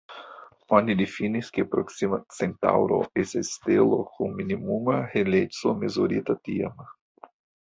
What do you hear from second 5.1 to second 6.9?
heleco mezurita tiam.